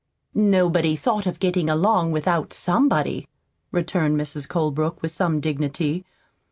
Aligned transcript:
"Nobody 0.33 0.95
thought 0.95 1.27
of 1.27 1.39
getting 1.39 1.69
along 1.69 2.11
without 2.11 2.53
SOMEBODY," 2.53 3.27
returned 3.71 4.19
Mrs. 4.19 4.47
Colebrook, 4.47 4.99
with 5.03 5.11
some 5.11 5.39
dignity. 5.39 6.05